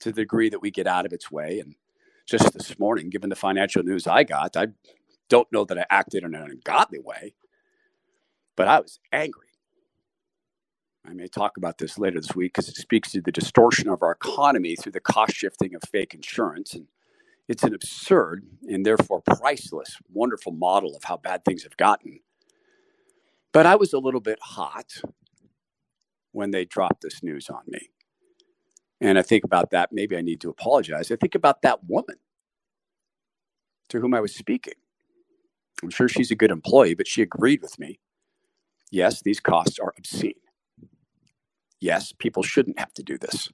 [0.00, 1.58] to the degree that we get out of its way.
[1.58, 1.74] And
[2.24, 4.68] just this morning, given the financial news I got, I
[5.28, 7.34] don't know that I acted in an ungodly way,
[8.56, 9.47] but I was angry.
[11.08, 14.02] I may talk about this later this week because it speaks to the distortion of
[14.02, 16.74] our economy through the cost shifting of fake insurance.
[16.74, 16.88] And
[17.48, 22.20] it's an absurd and therefore priceless, wonderful model of how bad things have gotten.
[23.52, 25.00] But I was a little bit hot
[26.32, 27.88] when they dropped this news on me.
[29.00, 29.90] And I think about that.
[29.92, 31.10] Maybe I need to apologize.
[31.10, 32.16] I think about that woman
[33.88, 34.74] to whom I was speaking.
[35.82, 37.98] I'm sure she's a good employee, but she agreed with me.
[38.90, 40.34] Yes, these costs are obscene.
[41.80, 43.50] Yes, people shouldn't have to do this.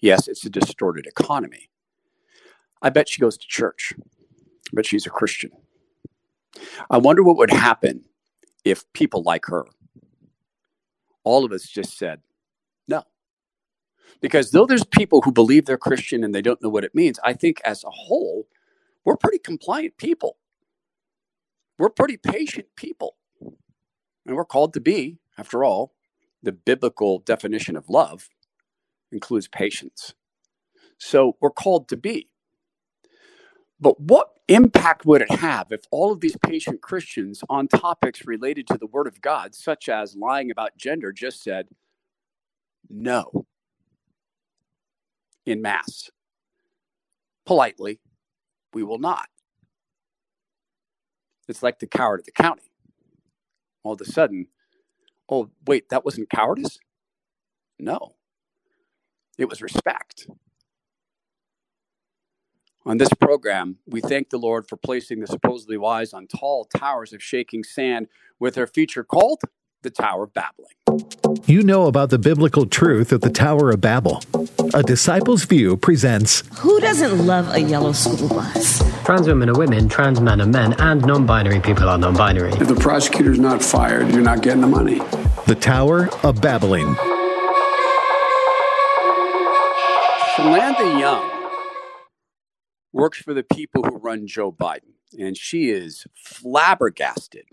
[0.00, 1.70] Yes, it's a distorted economy.
[2.82, 3.94] I bet she goes to church,
[4.72, 5.52] but she's a Christian.
[6.90, 8.04] I wonder what would happen
[8.64, 9.66] if people like her,
[11.24, 12.20] all of us just said
[12.88, 13.04] no.
[14.20, 17.20] Because though there's people who believe they're Christian and they don't know what it means,
[17.24, 18.48] I think as a whole,
[19.04, 20.38] we're pretty compliant people.
[21.78, 23.16] We're pretty patient people.
[24.26, 25.94] And we're called to be, after all,
[26.46, 28.30] the biblical definition of love
[29.10, 30.14] includes patience.
[30.96, 32.28] So we're called to be.
[33.80, 38.68] But what impact would it have if all of these patient Christians on topics related
[38.68, 41.66] to the Word of God, such as lying about gender, just said
[42.88, 43.44] no
[45.44, 46.10] in mass?
[47.44, 47.98] Politely,
[48.72, 49.28] we will not.
[51.48, 52.70] It's like the coward of the county.
[53.82, 54.46] All of a sudden,
[55.28, 56.78] oh, wait, that wasn't cowardice?
[57.78, 58.14] No,
[59.38, 60.28] it was respect.
[62.86, 67.12] On this program, we thank the Lord for placing the supposedly wise on tall towers
[67.12, 68.06] of shaking sand
[68.38, 69.40] with their feature called
[69.86, 71.46] the Tower of Babbling.
[71.46, 74.20] You know about the biblical truth of the Tower of Babel.
[74.74, 78.82] A Disciples View presents Who doesn't love a yellow school bus?
[79.04, 82.50] Trans women are women, trans men are men, and non binary people are non binary.
[82.54, 84.98] If the prosecutor's not fired, you're not getting the money.
[85.46, 86.96] The Tower of Babbling.
[90.34, 91.30] Shalanda Young
[92.92, 94.94] works for the people who run Joe Biden.
[95.16, 97.46] And she is flabbergasted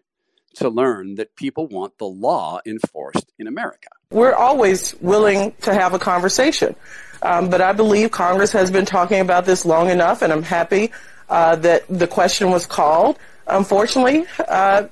[0.55, 3.89] to learn that people want the law enforced in America.
[4.11, 6.75] We're always willing to have a conversation.
[7.21, 10.91] Um, but I believe Congress has been talking about this long enough, and I'm happy
[11.29, 13.17] uh, that the question was called.
[13.47, 14.87] Unfortunately, uh,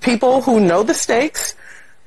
[0.00, 1.54] people who know the stakes,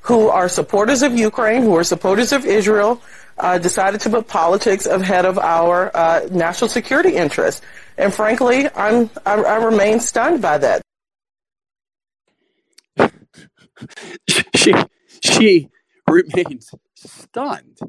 [0.02, 3.02] who are supporters of Ukraine, who are supporters of Israel,
[3.38, 7.62] uh, decided to put politics ahead of our uh, national security interests.
[7.98, 10.82] And frankly, I'm, I, I remain stunned by that.
[14.56, 14.74] she
[15.22, 15.70] she
[16.08, 17.80] remains stunned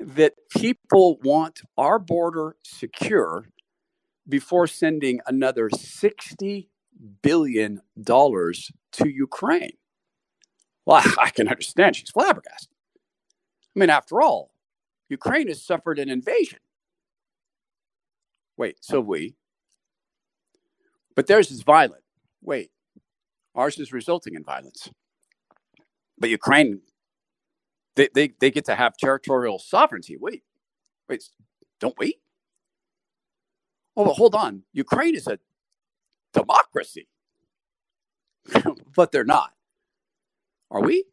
[0.00, 3.48] that people want our border secure
[4.28, 6.68] before sending another 60
[7.22, 9.76] billion dollars to Ukraine.
[10.86, 12.70] Well, I can understand she's flabbergasted.
[13.74, 14.50] I mean, after all,
[15.08, 16.60] Ukraine has suffered an invasion.
[18.56, 19.34] Wait, so we.
[21.14, 22.02] But theirs is violent.
[22.42, 22.70] Wait,
[23.54, 24.90] ours is resulting in violence.
[26.18, 26.80] But Ukraine,
[27.96, 30.16] they, they, they get to have territorial sovereignty.
[30.18, 30.42] Wait,
[31.08, 31.24] wait,
[31.80, 32.18] don't we?
[33.96, 34.62] Oh, but hold on.
[34.72, 35.38] Ukraine is a
[36.32, 37.08] democracy,
[38.96, 39.52] but they're not.
[40.70, 41.04] Are we?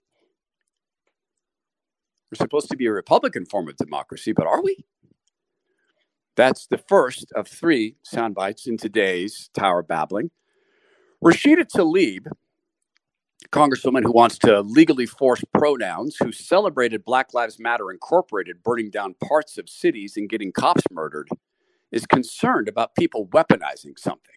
[2.31, 4.77] We're supposed to be a Republican form of democracy, but are we?
[6.37, 10.31] That's the first of three sound bites in today's Tower Babbling.
[11.24, 12.26] Rashida Tlaib,
[13.51, 19.13] congresswoman who wants to legally force pronouns, who celebrated Black Lives Matter Incorporated burning down
[19.24, 21.30] parts of cities and getting cops murdered,
[21.91, 24.34] is concerned about people weaponizing something.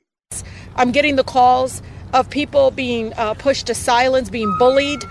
[0.77, 1.81] I'm getting the calls
[2.13, 5.05] of people being uh, pushed to silence, being bullied.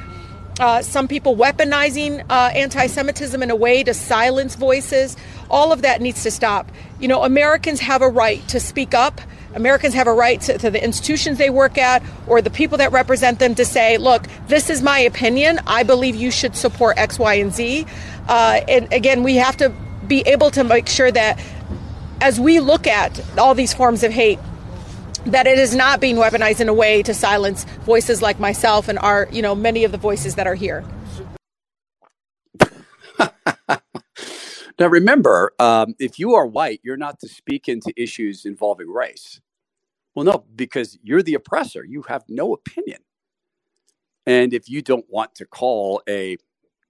[0.59, 5.17] Uh, some people weaponizing uh, anti Semitism in a way to silence voices.
[5.49, 6.71] All of that needs to stop.
[6.99, 9.19] You know, Americans have a right to speak up.
[9.55, 12.91] Americans have a right to, to, the institutions they work at or the people that
[12.91, 15.59] represent them to say, look, this is my opinion.
[15.67, 17.85] I believe you should support X, Y, and Z.
[18.27, 19.69] Uh, and again, we have to
[20.07, 21.39] be able to make sure that
[22.21, 24.39] as we look at all these forms of hate,
[25.25, 28.99] that it is not being weaponized in a way to silence voices like myself and
[28.99, 30.83] our, you know, many of the voices that are here.
[34.79, 39.39] now, remember, um, if you are white, you're not to speak into issues involving race.
[40.15, 41.83] Well, no, because you're the oppressor.
[41.83, 42.99] You have no opinion.
[44.25, 46.37] And if you don't want to call a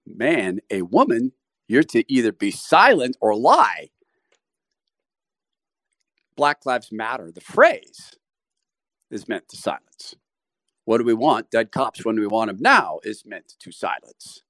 [0.06, 1.32] man a woman,
[1.68, 3.90] you're to either be silent or lie.
[6.36, 8.16] Black Lives Matter, the phrase,
[9.12, 10.16] is meant to silence.
[10.86, 11.50] What do we want?
[11.52, 14.44] Dead cops when do we want them now is meant to silence.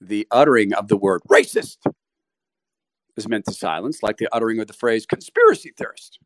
[0.00, 1.78] The uttering of the word racist
[3.16, 6.18] is meant to silence, like the uttering of the phrase conspiracy theorist.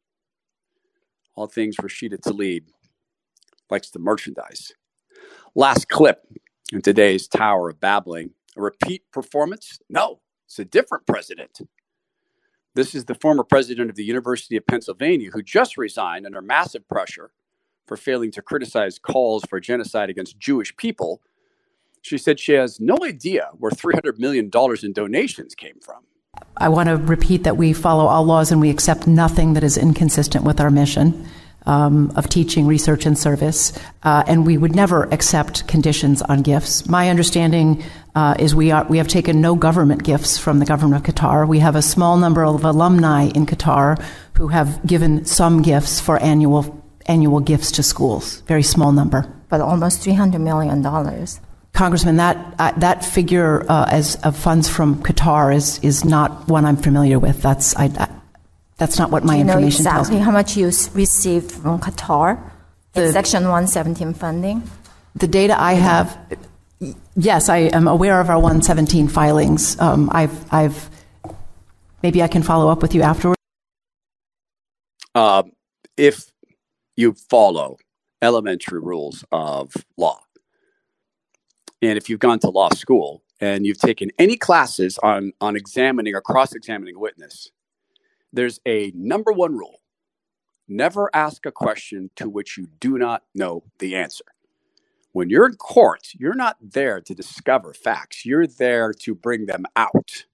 [1.35, 2.65] All things Rashida Tlaib
[3.71, 4.73] likes to merchandise.
[5.55, 6.27] Last clip
[6.73, 8.31] in today's Tower of Babbling.
[8.57, 9.79] A repeat performance?
[9.89, 11.61] No, it's a different president.
[12.75, 16.89] This is the former president of the University of Pennsylvania who just resigned under massive
[16.89, 17.33] pressure
[17.87, 21.21] for failing to criticize calls for genocide against Jewish people.
[22.03, 24.51] She said she has no idea where $300 million
[24.83, 26.05] in donations came from.
[26.61, 29.79] I want to repeat that we follow all laws and we accept nothing that is
[29.79, 31.27] inconsistent with our mission.
[31.67, 36.89] Um, of teaching, research, and service, uh, and we would never accept conditions on gifts.
[36.89, 41.07] My understanding uh, is we are we have taken no government gifts from the government
[41.07, 41.47] of Qatar.
[41.47, 44.03] We have a small number of alumni in Qatar
[44.39, 48.41] who have given some gifts for annual annual gifts to schools.
[48.47, 51.41] Very small number, but almost three hundred million dollars.
[51.73, 56.65] Congressman, that uh, that figure uh, as of funds from Qatar is is not one
[56.65, 57.41] I'm familiar with.
[57.43, 58.09] That's I, I
[58.77, 60.19] that's not what my Do you information know exactly tells me.
[60.25, 62.39] how much you received from Qatar
[62.95, 64.63] The- in Section 117 funding?
[65.17, 66.17] The data I have,
[67.17, 69.79] yes, I am aware of our 117 filings.
[69.81, 70.89] Um, I've, I've,
[72.03, 73.37] maybe I can follow up with you afterwards.
[75.15, 75.51] Um,
[75.97, 76.31] if
[76.97, 77.77] you follow
[78.23, 80.21] elementary rules of law,
[81.83, 86.15] and if you've gone to law school and you've taken any classes on, on examining
[86.15, 87.51] or cross examining a witness,
[88.33, 89.77] there's a number one rule
[90.69, 94.25] never ask a question to which you do not know the answer.
[95.13, 99.67] When you're in court, you're not there to discover facts, you're there to bring them
[99.77, 100.27] out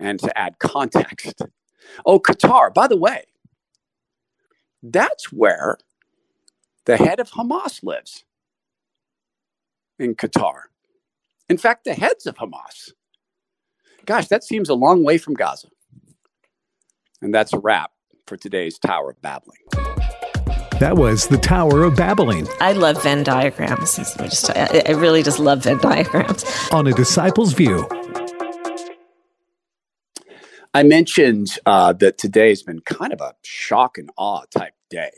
[0.00, 1.42] and to add context.
[2.06, 3.24] Oh, Qatar, by the way,
[4.82, 5.78] that's where
[6.86, 8.24] the head of Hamas lives
[9.98, 10.62] in Qatar.
[11.48, 12.92] In fact, the heads of Hamas.
[14.04, 15.68] Gosh, that seems a long way from Gaza.
[17.20, 17.90] And that's a wrap
[18.26, 19.58] for today's Tower of Babbling.
[20.78, 23.98] That was the Tower of Babbling I love Venn diagrams.
[23.98, 26.44] I, just, I, I really just love Venn diagrams.
[26.70, 27.88] on A Disciple's View.
[30.72, 35.10] I mentioned uh, that today has been kind of a shock and awe type day.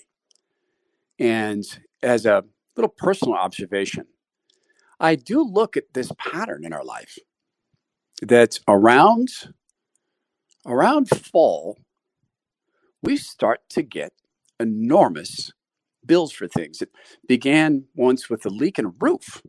[1.19, 1.65] And
[2.03, 2.45] as a
[2.77, 4.07] little personal observation,
[5.01, 7.19] I do look at this pattern in our life
[8.23, 9.29] that around
[10.67, 11.79] around fall
[13.03, 14.13] we start to get
[14.59, 15.53] enormous
[16.05, 16.83] bills for things.
[16.83, 16.91] It
[17.27, 19.43] began once with a leak in a roof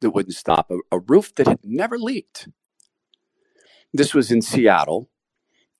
[0.00, 2.48] that wouldn't stop, a, a roof that had never leaked.
[3.92, 5.10] This was in Seattle,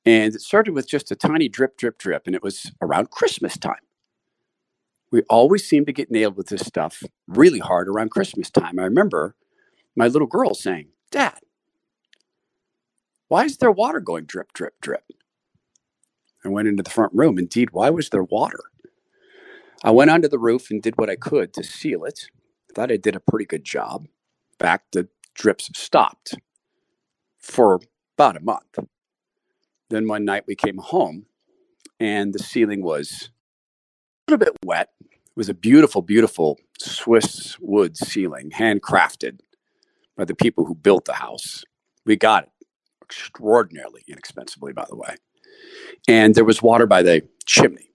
[0.04, 3.58] and it started with just a tiny drip, drip, drip, and it was around Christmas
[3.58, 3.87] time.
[5.10, 8.78] We always seem to get nailed with this stuff really hard around Christmas time.
[8.78, 9.34] I remember
[9.96, 11.38] my little girl saying, Dad,
[13.28, 15.04] why is there water going drip, drip, drip?
[16.44, 17.38] I went into the front room.
[17.38, 18.60] Indeed, why was there water?
[19.82, 22.30] I went onto the roof and did what I could to seal it.
[22.70, 24.06] I thought I did a pretty good job.
[24.58, 26.34] Fact, the drips stopped
[27.38, 27.80] for
[28.16, 28.78] about a month.
[29.88, 31.26] Then one night we came home
[31.98, 33.30] and the ceiling was
[34.28, 34.90] little bit wet.
[35.00, 39.40] It was a beautiful, beautiful Swiss wood ceiling, handcrafted
[40.16, 41.64] by the people who built the house.
[42.04, 42.50] We got it
[43.02, 45.16] extraordinarily inexpensively, by the way.
[46.06, 47.90] And there was water by the chimney.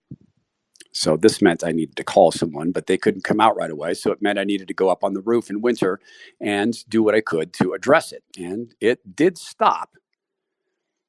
[0.91, 3.93] So this meant I needed to call someone, but they couldn't come out right away.
[3.95, 5.99] So it meant I needed to go up on the roof in winter
[6.39, 8.23] and do what I could to address it.
[8.37, 9.91] And it did stop,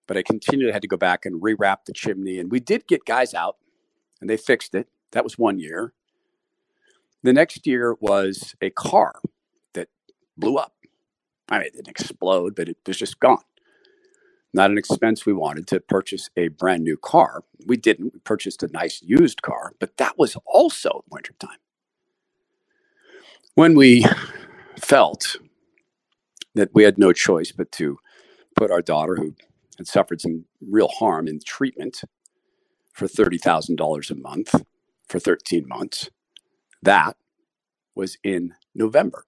[0.07, 2.39] but I continually had to go back and rewrap the chimney.
[2.39, 3.57] And we did get guys out
[4.20, 4.89] and they fixed it.
[5.15, 5.95] That was one year.
[7.23, 9.21] The next year was a car
[9.73, 9.89] that
[10.37, 10.75] blew up.
[11.49, 13.39] I mean, it didn't explode, but it was just gone
[14.55, 17.43] not an expense we wanted to purchase a brand new car.
[17.67, 18.15] We didn't.
[18.15, 21.59] We purchased a nice used car, but that was also wintertime.
[23.57, 24.07] When we
[24.81, 25.37] felt
[26.55, 27.99] that we had no choice but to
[28.57, 29.35] put our daughter, who
[29.77, 32.03] had suffered some real harm in treatment
[32.93, 34.55] for $30,000 a month
[35.09, 36.11] for 13 months,
[36.83, 37.17] that
[37.97, 39.27] was in November.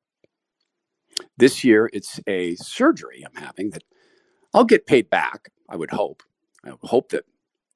[1.39, 3.85] This year, it's a surgery I'm having that
[4.55, 6.23] I'll get paid back, I would hope.
[6.65, 7.25] I hope that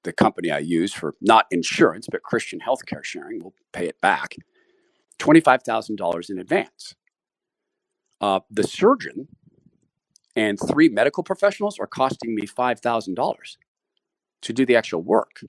[0.02, 4.36] the company I use for not insurance, but Christian healthcare sharing will pay it back
[5.20, 6.94] $25,000 in advance.
[8.20, 9.28] Uh, the surgeon
[10.36, 13.34] and three medical professionals are costing me $5,000
[14.42, 15.42] to do the actual work.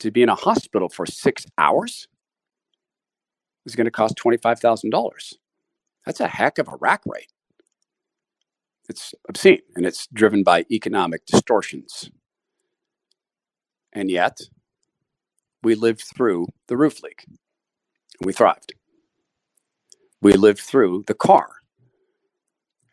[0.00, 2.08] To be in a hospital for six hours
[3.66, 5.34] is going to cost $25,000.
[6.06, 7.32] That's a heck of a rack rate.
[8.88, 12.10] It's obscene and it's driven by economic distortions.
[13.92, 14.40] And yet,
[15.62, 17.26] we lived through the roof leak
[18.20, 18.74] we thrived.
[20.20, 21.48] We lived through the car